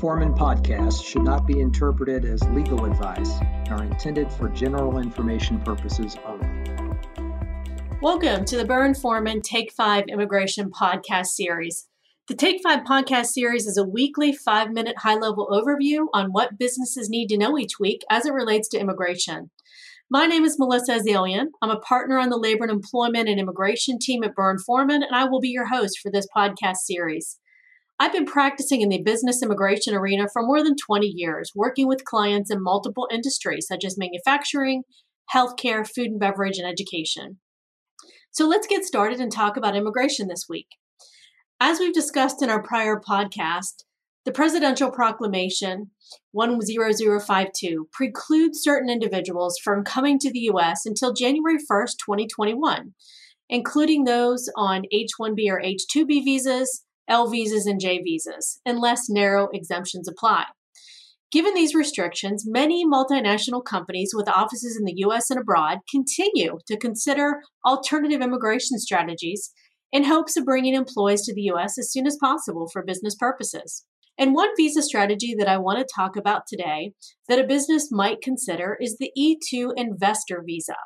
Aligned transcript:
Forman 0.00 0.32
podcasts 0.32 1.04
should 1.04 1.24
not 1.24 1.46
be 1.46 1.60
interpreted 1.60 2.24
as 2.24 2.42
legal 2.52 2.86
advice 2.86 3.30
and 3.42 3.68
are 3.68 3.84
intended 3.84 4.32
for 4.32 4.48
general 4.48 4.96
information 4.96 5.60
purposes 5.60 6.16
only. 6.24 6.48
Welcome 8.00 8.46
to 8.46 8.56
the 8.56 8.64
Burr 8.64 8.94
Forman 8.94 9.42
Take 9.42 9.70
Five 9.70 10.04
Immigration 10.08 10.70
Podcast 10.70 11.26
Series. 11.26 11.86
The 12.28 12.34
Take 12.34 12.62
Five 12.62 12.84
podcast 12.84 13.26
series 13.26 13.66
is 13.66 13.76
a 13.76 13.84
weekly 13.84 14.32
five 14.32 14.70
minute 14.72 14.96
high 15.00 15.16
level 15.16 15.48
overview 15.52 16.06
on 16.14 16.30
what 16.30 16.56
businesses 16.58 17.10
need 17.10 17.26
to 17.26 17.36
know 17.36 17.58
each 17.58 17.78
week 17.78 18.00
as 18.08 18.24
it 18.24 18.32
relates 18.32 18.70
to 18.70 18.80
immigration. 18.80 19.50
My 20.08 20.24
name 20.24 20.46
is 20.46 20.58
Melissa 20.58 20.92
Azallion. 20.92 21.48
I'm 21.60 21.68
a 21.68 21.78
partner 21.78 22.18
on 22.18 22.30
the 22.30 22.38
Labor 22.38 22.64
and 22.64 22.72
Employment 22.72 23.28
and 23.28 23.38
Immigration 23.38 23.98
team 23.98 24.24
at 24.24 24.34
Burr 24.34 24.56
Forman, 24.66 25.02
and 25.02 25.14
I 25.14 25.26
will 25.26 25.40
be 25.40 25.50
your 25.50 25.66
host 25.66 25.98
for 26.02 26.10
this 26.10 26.26
podcast 26.34 26.76
series. 26.76 27.38
I've 28.02 28.12
been 28.14 28.24
practicing 28.24 28.80
in 28.80 28.88
the 28.88 29.02
business 29.02 29.42
immigration 29.42 29.94
arena 29.94 30.26
for 30.32 30.42
more 30.42 30.64
than 30.64 30.74
20 30.74 31.06
years, 31.06 31.52
working 31.54 31.86
with 31.86 32.06
clients 32.06 32.50
in 32.50 32.62
multiple 32.62 33.06
industries 33.12 33.66
such 33.68 33.84
as 33.84 33.98
manufacturing, 33.98 34.84
healthcare, 35.34 35.86
food 35.86 36.06
and 36.06 36.18
beverage, 36.18 36.56
and 36.56 36.66
education. 36.66 37.40
So 38.30 38.48
let's 38.48 38.66
get 38.66 38.86
started 38.86 39.20
and 39.20 39.30
talk 39.30 39.58
about 39.58 39.76
immigration 39.76 40.28
this 40.28 40.46
week. 40.48 40.68
As 41.60 41.78
we've 41.78 41.92
discussed 41.92 42.42
in 42.42 42.48
our 42.48 42.62
prior 42.62 42.98
podcast, 42.98 43.84
the 44.24 44.32
presidential 44.32 44.90
proclamation 44.90 45.90
10052 46.32 47.88
precludes 47.92 48.62
certain 48.62 48.88
individuals 48.88 49.58
from 49.62 49.84
coming 49.84 50.18
to 50.20 50.32
the 50.32 50.40
U.S. 50.52 50.86
until 50.86 51.12
January 51.12 51.58
1st, 51.70 51.96
2021, 52.02 52.94
including 53.50 54.04
those 54.04 54.48
on 54.56 54.84
H 54.90 55.10
1B 55.20 55.50
or 55.50 55.60
H 55.60 55.82
2B 55.94 56.24
visas, 56.24 56.86
L 57.10 57.28
visas, 57.28 57.66
and 57.66 57.78
J 57.78 58.00
visas, 58.02 58.60
unless 58.64 59.10
narrow 59.10 59.48
exemptions 59.52 60.08
apply. 60.08 60.44
Given 61.30 61.54
these 61.54 61.74
restrictions, 61.74 62.44
many 62.46 62.84
multinational 62.84 63.64
companies 63.64 64.12
with 64.14 64.28
offices 64.28 64.76
in 64.76 64.84
the 64.84 64.94
US 65.06 65.30
and 65.30 65.38
abroad 65.38 65.78
continue 65.90 66.58
to 66.66 66.76
consider 66.76 67.42
alternative 67.64 68.20
immigration 68.20 68.78
strategies 68.78 69.52
in 69.92 70.04
hopes 70.04 70.36
of 70.36 70.44
bringing 70.44 70.74
employees 70.74 71.22
to 71.22 71.34
the 71.34 71.50
US 71.52 71.78
as 71.78 71.92
soon 71.92 72.06
as 72.06 72.16
possible 72.20 72.68
for 72.72 72.82
business 72.84 73.14
purposes. 73.14 73.84
And 74.18 74.34
one 74.34 74.50
visa 74.56 74.82
strategy 74.82 75.34
that 75.38 75.48
I 75.48 75.56
want 75.56 75.78
to 75.78 75.94
talk 75.94 76.16
about 76.16 76.42
today 76.48 76.92
that 77.28 77.38
a 77.38 77.46
business 77.46 77.90
might 77.90 78.20
consider 78.22 78.76
is 78.80 78.98
the 78.98 79.10
E2 79.16 79.72
investor 79.76 80.42
visa. 80.44 80.76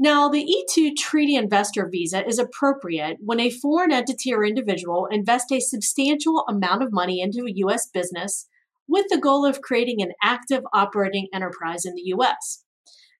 Now, 0.00 0.28
the 0.28 0.44
E2 0.44 0.94
Treaty 0.96 1.34
Investor 1.34 1.88
Visa 1.90 2.24
is 2.24 2.38
appropriate 2.38 3.16
when 3.20 3.40
a 3.40 3.50
foreign 3.50 3.90
entity 3.90 4.32
or 4.32 4.44
individual 4.44 5.08
invests 5.10 5.50
a 5.50 5.58
substantial 5.58 6.44
amount 6.48 6.84
of 6.84 6.92
money 6.92 7.20
into 7.20 7.46
a 7.46 7.52
U.S. 7.56 7.88
business 7.88 8.46
with 8.86 9.06
the 9.10 9.18
goal 9.18 9.44
of 9.44 9.60
creating 9.60 10.00
an 10.00 10.12
active 10.22 10.62
operating 10.72 11.26
enterprise 11.34 11.84
in 11.84 11.94
the 11.94 12.02
U.S. 12.06 12.62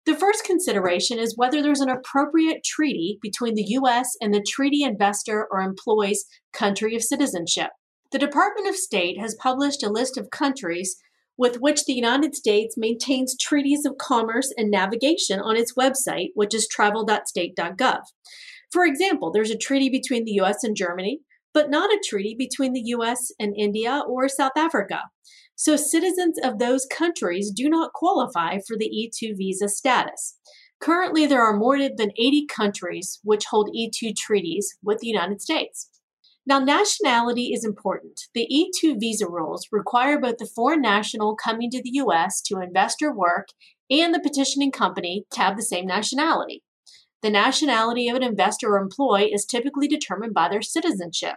The 0.06 0.14
first 0.14 0.44
consideration 0.44 1.18
is 1.18 1.36
whether 1.36 1.60
there's 1.60 1.80
an 1.80 1.90
appropriate 1.90 2.62
treaty 2.64 3.18
between 3.20 3.56
the 3.56 3.66
U.S. 3.70 4.16
and 4.20 4.32
the 4.32 4.44
treaty 4.48 4.84
investor 4.84 5.48
or 5.50 5.60
employee's 5.60 6.24
country 6.52 6.94
of 6.94 7.02
citizenship. 7.02 7.70
The 8.12 8.20
Department 8.20 8.68
of 8.68 8.76
State 8.76 9.18
has 9.18 9.34
published 9.34 9.82
a 9.82 9.90
list 9.90 10.16
of 10.16 10.30
countries 10.30 10.96
with 11.38 11.60
which 11.60 11.84
the 11.84 11.94
United 11.94 12.34
States 12.34 12.74
maintains 12.76 13.38
treaties 13.38 13.86
of 13.86 13.96
commerce 13.96 14.52
and 14.58 14.70
navigation 14.70 15.40
on 15.40 15.56
its 15.56 15.74
website, 15.74 16.30
which 16.34 16.52
is 16.52 16.68
travel.state.gov. 16.68 18.00
For 18.72 18.84
example, 18.84 19.30
there's 19.30 19.50
a 19.50 19.56
treaty 19.56 19.88
between 19.88 20.24
the 20.24 20.38
US 20.42 20.62
and 20.64 20.76
Germany, 20.76 21.20
but 21.54 21.70
not 21.70 21.90
a 21.90 22.02
treaty 22.06 22.34
between 22.36 22.72
the 22.72 22.82
US 22.86 23.30
and 23.38 23.54
India 23.56 24.02
or 24.06 24.28
South 24.28 24.56
Africa. 24.56 25.04
So 25.54 25.76
citizens 25.76 26.38
of 26.42 26.58
those 26.58 26.86
countries 26.86 27.50
do 27.50 27.68
not 27.68 27.92
qualify 27.92 28.58
for 28.66 28.76
the 28.76 28.90
E2 28.90 29.36
visa 29.36 29.68
status. 29.68 30.36
Currently, 30.80 31.26
there 31.26 31.42
are 31.42 31.56
more 31.56 31.78
than 31.78 32.12
80 32.16 32.46
countries 32.46 33.18
which 33.24 33.46
hold 33.46 33.74
E2 33.74 34.16
treaties 34.16 34.76
with 34.82 34.98
the 34.98 35.08
United 35.08 35.40
States. 35.40 35.88
Now, 36.48 36.58
nationality 36.58 37.52
is 37.52 37.62
important. 37.62 38.22
The 38.32 38.48
E2 38.50 38.98
visa 38.98 39.28
rules 39.28 39.68
require 39.70 40.18
both 40.18 40.38
the 40.38 40.46
foreign 40.46 40.80
national 40.80 41.36
coming 41.36 41.70
to 41.70 41.82
the 41.82 41.90
U.S. 41.96 42.40
to 42.46 42.62
invest 42.62 43.02
or 43.02 43.14
work 43.14 43.48
and 43.90 44.14
the 44.14 44.20
petitioning 44.20 44.72
company 44.72 45.26
to 45.32 45.40
have 45.42 45.56
the 45.58 45.62
same 45.62 45.84
nationality. 45.84 46.62
The 47.20 47.28
nationality 47.28 48.08
of 48.08 48.16
an 48.16 48.22
investor 48.22 48.70
or 48.70 48.78
employee 48.78 49.30
is 49.30 49.44
typically 49.44 49.88
determined 49.88 50.32
by 50.32 50.48
their 50.48 50.62
citizenship. 50.62 51.34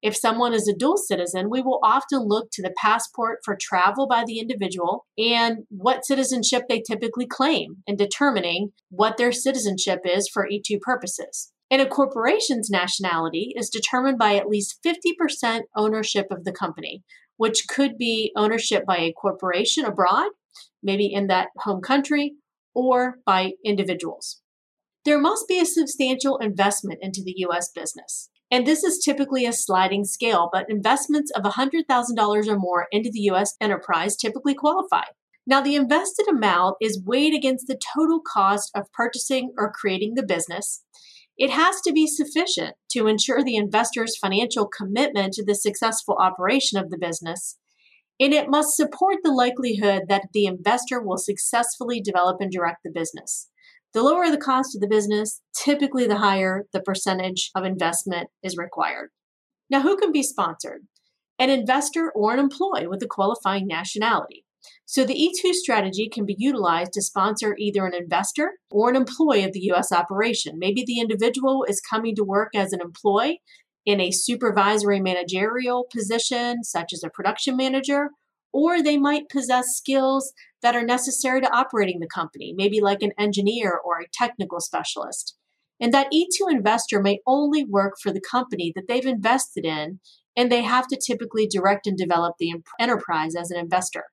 If 0.00 0.14
someone 0.14 0.54
is 0.54 0.68
a 0.68 0.76
dual 0.76 0.98
citizen, 0.98 1.50
we 1.50 1.60
will 1.60 1.80
often 1.82 2.20
look 2.20 2.52
to 2.52 2.62
the 2.62 2.74
passport 2.76 3.40
for 3.44 3.58
travel 3.60 4.06
by 4.06 4.22
the 4.24 4.38
individual 4.38 5.06
and 5.18 5.64
what 5.70 6.06
citizenship 6.06 6.66
they 6.68 6.80
typically 6.86 7.26
claim 7.26 7.78
in 7.88 7.96
determining 7.96 8.70
what 8.90 9.16
their 9.16 9.32
citizenship 9.32 10.02
is 10.04 10.28
for 10.32 10.46
E2 10.48 10.80
purposes. 10.80 11.52
And 11.70 11.82
a 11.82 11.88
corporation's 11.88 12.70
nationality 12.70 13.52
is 13.56 13.70
determined 13.70 14.18
by 14.18 14.36
at 14.36 14.48
least 14.48 14.78
50% 14.86 15.62
ownership 15.76 16.26
of 16.30 16.44
the 16.44 16.52
company, 16.52 17.02
which 17.36 17.66
could 17.68 17.98
be 17.98 18.32
ownership 18.36 18.84
by 18.86 18.98
a 18.98 19.12
corporation 19.12 19.84
abroad, 19.84 20.30
maybe 20.82 21.12
in 21.12 21.26
that 21.26 21.48
home 21.58 21.80
country, 21.80 22.34
or 22.74 23.16
by 23.26 23.52
individuals. 23.64 24.40
There 25.04 25.20
must 25.20 25.48
be 25.48 25.58
a 25.58 25.66
substantial 25.66 26.36
investment 26.38 26.98
into 27.02 27.22
the 27.24 27.34
US 27.48 27.70
business. 27.70 28.30
And 28.50 28.64
this 28.64 28.84
is 28.84 29.02
typically 29.04 29.44
a 29.44 29.52
sliding 29.52 30.04
scale, 30.04 30.48
but 30.52 30.70
investments 30.70 31.32
of 31.32 31.42
$100,000 31.42 32.48
or 32.48 32.58
more 32.58 32.86
into 32.92 33.10
the 33.12 33.30
US 33.30 33.56
enterprise 33.60 34.16
typically 34.16 34.54
qualify. 34.54 35.04
Now, 35.48 35.60
the 35.60 35.76
invested 35.76 36.26
amount 36.28 36.76
is 36.80 37.02
weighed 37.04 37.34
against 37.34 37.66
the 37.66 37.78
total 37.94 38.20
cost 38.20 38.70
of 38.74 38.90
purchasing 38.92 39.52
or 39.56 39.72
creating 39.72 40.14
the 40.14 40.26
business 40.26 40.82
it 41.38 41.50
has 41.50 41.80
to 41.82 41.92
be 41.92 42.06
sufficient 42.06 42.76
to 42.92 43.06
ensure 43.06 43.44
the 43.44 43.56
investor's 43.56 44.16
financial 44.16 44.66
commitment 44.66 45.34
to 45.34 45.44
the 45.44 45.54
successful 45.54 46.16
operation 46.18 46.78
of 46.78 46.90
the 46.90 46.98
business, 46.98 47.58
and 48.18 48.32
it 48.32 48.48
must 48.48 48.76
support 48.76 49.18
the 49.22 49.32
likelihood 49.32 50.04
that 50.08 50.28
the 50.32 50.46
investor 50.46 51.02
will 51.02 51.18
successfully 51.18 52.00
develop 52.00 52.40
and 52.40 52.50
direct 52.50 52.78
the 52.84 52.90
business. 52.90 53.48
The 53.92 54.02
lower 54.02 54.30
the 54.30 54.38
cost 54.38 54.74
of 54.74 54.80
the 54.80 54.88
business, 54.88 55.42
typically 55.54 56.06
the 56.06 56.18
higher 56.18 56.64
the 56.72 56.80
percentage 56.80 57.50
of 57.54 57.64
investment 57.64 58.28
is 58.42 58.56
required. 58.56 59.10
Now, 59.68 59.82
who 59.82 59.96
can 59.96 60.12
be 60.12 60.22
sponsored? 60.22 60.82
An 61.38 61.50
investor 61.50 62.10
or 62.14 62.32
an 62.32 62.38
employee 62.38 62.86
with 62.86 63.02
a 63.02 63.06
qualifying 63.06 63.66
nationality. 63.66 64.45
So 64.84 65.04
the 65.04 65.14
E2 65.14 65.52
strategy 65.52 66.08
can 66.08 66.24
be 66.24 66.36
utilized 66.38 66.92
to 66.92 67.02
sponsor 67.02 67.56
either 67.58 67.84
an 67.86 67.94
investor 67.94 68.52
or 68.70 68.88
an 68.88 68.96
employee 68.96 69.44
of 69.44 69.52
the 69.52 69.70
US 69.72 69.92
operation. 69.92 70.58
Maybe 70.58 70.84
the 70.84 71.00
individual 71.00 71.64
is 71.68 71.80
coming 71.80 72.14
to 72.16 72.24
work 72.24 72.54
as 72.54 72.72
an 72.72 72.80
employee 72.80 73.42
in 73.84 74.00
a 74.00 74.10
supervisory 74.10 75.00
managerial 75.00 75.86
position, 75.92 76.64
such 76.64 76.92
as 76.92 77.04
a 77.04 77.10
production 77.10 77.56
manager, 77.56 78.10
or 78.52 78.82
they 78.82 78.96
might 78.96 79.28
possess 79.28 79.66
skills 79.76 80.32
that 80.62 80.74
are 80.74 80.84
necessary 80.84 81.40
to 81.40 81.54
operating 81.54 82.00
the 82.00 82.08
company, 82.08 82.52
maybe 82.56 82.80
like 82.80 83.02
an 83.02 83.12
engineer 83.18 83.78
or 83.84 84.00
a 84.00 84.08
technical 84.12 84.60
specialist. 84.60 85.36
And 85.78 85.92
that 85.92 86.10
E2 86.12 86.50
investor 86.50 87.02
may 87.02 87.20
only 87.26 87.64
work 87.64 87.94
for 88.02 88.10
the 88.10 88.20
company 88.20 88.72
that 88.74 88.88
they've 88.88 89.04
invested 89.04 89.64
in, 89.64 90.00
and 90.36 90.50
they 90.50 90.62
have 90.62 90.86
to 90.88 90.98
typically 90.98 91.46
direct 91.46 91.86
and 91.86 91.96
develop 91.96 92.36
the 92.38 92.54
enterprise 92.80 93.36
as 93.36 93.50
an 93.50 93.58
investor. 93.58 94.04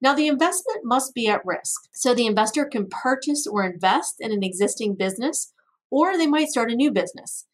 Now, 0.00 0.14
the 0.14 0.26
investment 0.26 0.80
must 0.84 1.14
be 1.14 1.26
at 1.26 1.44
risk. 1.44 1.88
So 1.94 2.14
the 2.14 2.26
investor 2.26 2.66
can 2.66 2.88
purchase 2.88 3.46
or 3.46 3.64
invest 3.64 4.16
in 4.20 4.30
an 4.30 4.42
existing 4.42 4.96
business, 4.96 5.52
or 5.90 6.16
they 6.16 6.26
might 6.26 6.48
start 6.48 6.70
a 6.70 6.76
new 6.76 6.90
business. 6.90 7.46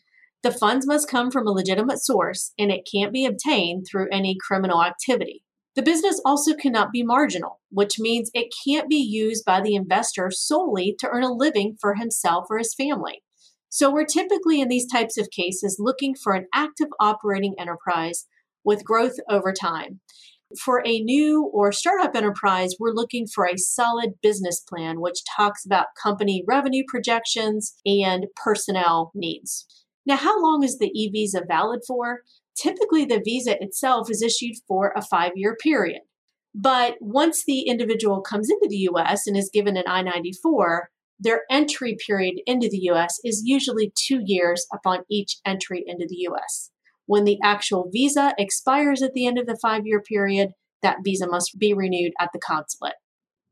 The 0.42 0.50
funds 0.50 0.86
must 0.86 1.08
come 1.08 1.30
from 1.30 1.46
a 1.46 1.52
legitimate 1.52 2.00
source, 2.00 2.52
and 2.58 2.72
it 2.72 2.88
can't 2.92 3.12
be 3.12 3.24
obtained 3.24 3.86
through 3.88 4.08
any 4.10 4.36
criminal 4.44 4.82
activity. 4.82 5.44
The 5.76 5.82
business 5.82 6.20
also 6.24 6.54
cannot 6.54 6.90
be 6.90 7.04
marginal, 7.04 7.60
which 7.70 7.98
means 7.98 8.30
it 8.34 8.52
can't 8.66 8.88
be 8.88 8.96
used 8.96 9.44
by 9.44 9.60
the 9.60 9.76
investor 9.76 10.30
solely 10.30 10.96
to 10.98 11.08
earn 11.08 11.22
a 11.22 11.32
living 11.32 11.76
for 11.80 11.94
himself 11.94 12.46
or 12.50 12.58
his 12.58 12.74
family. 12.74 13.22
So, 13.68 13.90
we're 13.90 14.04
typically 14.04 14.60
in 14.60 14.68
these 14.68 14.90
types 14.90 15.16
of 15.16 15.30
cases 15.30 15.76
looking 15.78 16.14
for 16.14 16.34
an 16.34 16.46
active 16.52 16.88
operating 17.00 17.54
enterprise 17.58 18.26
with 18.64 18.84
growth 18.84 19.16
over 19.30 19.52
time. 19.52 20.00
For 20.58 20.82
a 20.86 21.00
new 21.00 21.50
or 21.52 21.72
startup 21.72 22.14
enterprise, 22.14 22.74
we're 22.78 22.92
looking 22.92 23.26
for 23.26 23.46
a 23.46 23.58
solid 23.58 24.14
business 24.22 24.60
plan 24.60 25.00
which 25.00 25.22
talks 25.36 25.64
about 25.64 25.94
company 26.00 26.44
revenue 26.46 26.82
projections 26.86 27.74
and 27.86 28.26
personnel 28.36 29.12
needs. 29.14 29.66
Now, 30.04 30.16
how 30.16 30.42
long 30.42 30.62
is 30.62 30.78
the 30.78 30.90
e 30.94 31.08
visa 31.10 31.42
valid 31.46 31.80
for? 31.86 32.22
Typically, 32.56 33.04
the 33.04 33.22
visa 33.24 33.62
itself 33.62 34.10
is 34.10 34.22
issued 34.22 34.56
for 34.66 34.92
a 34.96 35.02
five 35.02 35.32
year 35.36 35.56
period. 35.56 36.00
But 36.54 36.96
once 37.00 37.44
the 37.44 37.62
individual 37.62 38.20
comes 38.20 38.50
into 38.50 38.66
the 38.68 38.88
US 38.90 39.26
and 39.26 39.36
is 39.36 39.50
given 39.52 39.76
an 39.76 39.84
I 39.86 40.02
94, 40.02 40.90
their 41.18 41.42
entry 41.50 41.96
period 42.04 42.40
into 42.46 42.68
the 42.68 42.90
US 42.90 43.20
is 43.24 43.42
usually 43.44 43.92
two 43.96 44.20
years 44.24 44.66
upon 44.72 45.04
each 45.08 45.38
entry 45.46 45.84
into 45.86 46.06
the 46.08 46.26
US. 46.28 46.71
When 47.06 47.24
the 47.24 47.38
actual 47.42 47.90
visa 47.92 48.34
expires 48.38 49.02
at 49.02 49.12
the 49.14 49.26
end 49.26 49.38
of 49.38 49.46
the 49.46 49.58
five 49.60 49.86
year 49.86 50.00
period, 50.00 50.50
that 50.82 50.98
visa 51.04 51.26
must 51.28 51.58
be 51.58 51.72
renewed 51.74 52.12
at 52.20 52.30
the 52.32 52.40
consulate. 52.40 52.94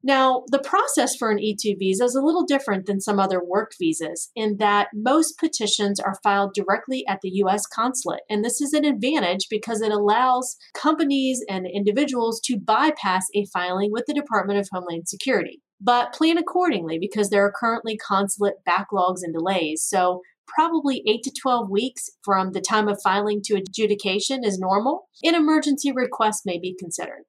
Now, 0.03 0.45
the 0.51 0.61
process 0.61 1.15
for 1.15 1.31
an 1.31 1.39
E2 1.39 1.79
visa 1.79 2.05
is 2.05 2.15
a 2.15 2.23
little 2.23 2.45
different 2.45 2.87
than 2.87 3.01
some 3.01 3.19
other 3.19 3.43
work 3.45 3.73
visas 3.79 4.31
in 4.35 4.57
that 4.57 4.89
most 4.95 5.39
petitions 5.39 6.01
are 6.01 6.19
filed 6.23 6.55
directly 6.55 7.05
at 7.07 7.21
the 7.21 7.31
US 7.45 7.67
consulate. 7.67 8.23
And 8.31 8.43
this 8.43 8.63
is 8.63 8.73
an 8.73 8.87
advantage 8.87 9.47
because 9.51 9.83
it 9.83 9.93
allows 9.93 10.57
companies 10.75 11.45
and 11.49 11.67
individuals 11.67 12.41
to 12.45 12.59
bypass 12.59 13.27
a 13.35 13.45
filing 13.53 13.93
with 13.93 14.07
the 14.07 14.15
Department 14.15 14.59
of 14.59 14.69
Homeland 14.73 15.09
Security. 15.09 15.61
But 15.83 16.13
plan 16.15 16.39
accordingly 16.39 16.99
because 16.99 17.29
there 17.29 17.45
are 17.45 17.53
currently 17.55 17.97
consulate 17.97 18.55
backlogs 18.69 19.21
and 19.23 19.35
delays. 19.35 19.83
So, 19.87 20.21
probably 20.55 21.03
8 21.07 21.23
to 21.23 21.33
12 21.41 21.71
weeks 21.71 22.11
from 22.23 22.53
the 22.53 22.61
time 22.61 22.89
of 22.89 23.01
filing 23.03 23.41
to 23.45 23.57
adjudication 23.57 24.45
is 24.45 24.59
normal. 24.59 25.09
An 25.23 25.35
emergency 25.35 25.93
request 25.93 26.43
may 26.45 26.59
be 26.59 26.77
considered. 26.79 27.25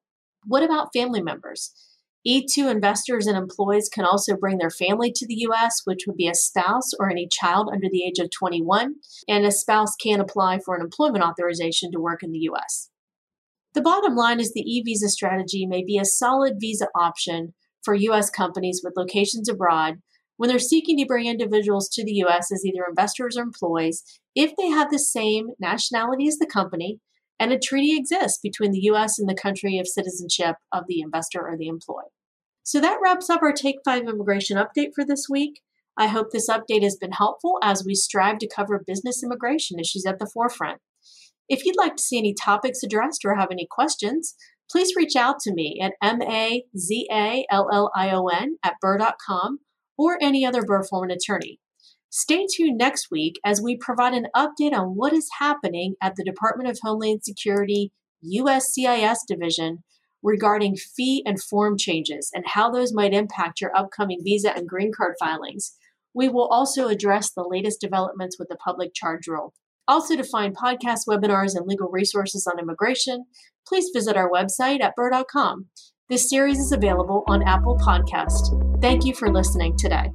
What 0.46 0.64
about 0.64 0.94
family 0.94 1.22
members? 1.22 1.72
E2 2.28 2.70
investors 2.70 3.26
and 3.26 3.36
employees 3.36 3.90
can 3.92 4.06
also 4.06 4.36
bring 4.36 4.58
their 4.58 4.70
family 4.70 5.12
to 5.12 5.26
the 5.26 5.38
U.S., 5.40 5.82
which 5.86 6.06
would 6.06 6.18
be 6.18 6.28
a 6.28 6.36
spouse 6.36 6.92
or 7.00 7.10
any 7.10 7.28
child 7.28 7.70
under 7.72 7.88
the 7.92 8.04
age 8.04 8.20
of 8.20 8.30
21, 8.30 8.96
and 9.28 9.46
a 9.46 9.52
spouse 9.52 9.96
can 9.96 10.20
apply 10.20 10.60
for 10.60 10.76
an 10.76 10.82
employment 10.82 11.24
authorization 11.24 11.92
to 11.92 12.00
work 12.00 12.22
in 12.22 12.32
the 12.32 12.40
U.S. 12.40 12.90
The 13.74 13.82
bottom 13.82 14.16
line 14.16 14.40
is 14.40 14.54
the 14.54 14.62
e 14.62 14.84
visa 14.84 15.10
strategy 15.10 15.66
may 15.66 15.84
be 15.84 15.98
a 15.98 16.06
solid 16.06 16.58
visa 16.60 16.88
option 16.94 17.54
for 17.82 17.96
U.S. 17.96 18.30
companies 18.30 18.82
with 18.84 18.94
locations 18.96 19.50
abroad 19.50 20.02
when 20.42 20.50
they're 20.50 20.58
seeking 20.58 20.98
to 20.98 21.06
bring 21.06 21.28
individuals 21.28 21.88
to 21.88 22.04
the 22.04 22.14
U.S. 22.14 22.52
as 22.52 22.66
either 22.66 22.84
investors 22.90 23.38
or 23.38 23.44
employees 23.44 24.02
if 24.34 24.56
they 24.58 24.70
have 24.70 24.90
the 24.90 24.98
same 24.98 25.50
nationality 25.60 26.28
as 26.28 26.40
the 26.40 26.48
company 26.48 27.00
and 27.40 27.54
a 27.54 27.60
treaty 27.60 27.96
exists 27.96 28.40
between 28.42 28.72
the 28.72 28.80
U.S. 28.86 29.20
and 29.20 29.30
the 29.30 29.36
country 29.36 29.78
of 29.78 29.88
citizenship 29.88 30.56
of 30.74 30.86
the 30.88 31.00
investor 31.00 31.48
or 31.48 31.56
the 31.56 31.68
employee. 31.68 32.10
So 32.64 32.82
that 32.82 32.98
wraps 33.04 33.30
up 33.30 33.44
our 33.44 33.54
Take 33.54 33.82
5 33.86 34.08
immigration 34.08 34.58
update 34.58 34.96
for 34.96 35.06
this 35.06 35.28
week. 35.30 35.62
I 35.96 36.08
hope 36.08 36.32
this 36.32 36.50
update 36.50 36.82
has 36.82 36.96
been 36.96 37.12
helpful 37.12 37.60
as 37.62 37.86
we 37.86 37.94
strive 37.94 38.40
to 38.40 38.48
cover 38.48 38.84
business 38.84 39.22
immigration 39.24 39.80
issues 39.80 40.08
at 40.08 40.18
the 40.18 40.26
forefront. 40.34 40.80
If 41.50 41.66
you'd 41.66 41.78
like 41.78 41.98
to 41.98 42.04
see 42.04 42.18
any 42.18 42.34
topics 42.34 42.82
addressed 42.82 43.24
or 43.26 43.36
have 43.36 43.52
any 43.52 43.68
questions, 43.70 44.34
please 44.72 44.96
reach 44.96 45.16
out 45.16 45.40
to 45.42 45.54
me 45.54 45.80
at 45.80 45.94
mazallion 46.04 46.48
at 48.64 48.74
burr.com 48.82 49.60
or 50.02 50.18
any 50.22 50.46
other 50.46 50.64
Burr 50.64 50.84
Forman 50.84 51.12
attorney. 51.12 51.60
Stay 52.10 52.46
tuned 52.54 52.78
next 52.78 53.10
week 53.12 53.40
as 53.46 53.62
we 53.62 53.78
provide 53.78 54.14
an 54.14 54.28
update 54.36 54.74
on 54.74 54.96
what 54.96 55.14
is 55.14 55.30
happening 55.40 55.96
at 56.02 56.16
the 56.16 56.24
Department 56.24 56.70
of 56.70 56.78
Homeland 56.82 57.24
Security 57.24 57.92
USCIS 58.26 59.20
division 59.28 59.84
regarding 60.24 60.76
fee 60.76 61.24
and 61.26 61.42
form 61.42 61.78
changes 61.78 62.30
and 62.34 62.44
how 62.46 62.70
those 62.70 62.94
might 62.94 63.14
impact 63.14 63.62
your 63.62 63.76
upcoming 63.76 64.22
visa 64.24 64.56
and 64.56 64.68
green 64.68 64.92
card 64.96 65.16
filings. 65.20 65.76
We 66.14 66.28
will 66.28 66.48
also 66.48 66.88
address 66.88 67.32
the 67.32 67.48
latest 67.48 67.80
developments 67.80 68.38
with 68.38 68.50
the 68.50 68.58
public 68.58 68.94
charge 68.94 69.28
rule. 69.28 69.54
Also, 69.88 70.16
to 70.16 70.24
find 70.24 70.56
podcast 70.56 71.08
webinars 71.08 71.56
and 71.56 71.66
legal 71.66 71.90
resources 71.90 72.46
on 72.46 72.60
immigration, 72.60 73.26
please 73.68 73.90
visit 73.94 74.16
our 74.18 74.30
website 74.30 74.82
at 74.82 74.96
burr.com. 74.96 75.68
This 76.12 76.30
series 76.30 76.60
is 76.60 76.74
available 76.74 77.24
on 77.28 77.42
Apple 77.44 77.78
Podcast. 77.78 78.82
Thank 78.82 79.06
you 79.06 79.16
for 79.16 79.32
listening 79.32 79.78
today. 79.78 80.12